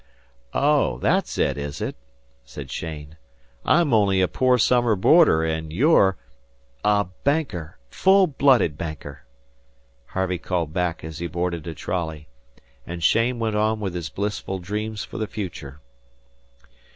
[0.55, 1.95] "Oh, that's it, is it,"
[2.43, 3.17] said Cheyne.
[3.63, 6.17] "I'm only a poor summer boarder, and you're"
[6.97, 9.25] "A Banker full blooded Banker,"
[10.07, 12.27] Harvey called back as he boarded a trolley,
[12.83, 15.81] and Cheyne went on with his blissful dreams for the future.